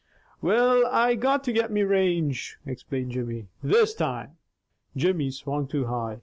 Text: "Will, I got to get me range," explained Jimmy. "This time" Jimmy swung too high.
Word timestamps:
"Will, 0.41 0.83
I 0.87 1.13
got 1.13 1.43
to 1.43 1.51
get 1.53 1.71
me 1.71 1.83
range," 1.83 2.57
explained 2.65 3.11
Jimmy. 3.11 3.49
"This 3.61 3.93
time" 3.93 4.31
Jimmy 4.97 5.29
swung 5.29 5.67
too 5.67 5.85
high. 5.85 6.17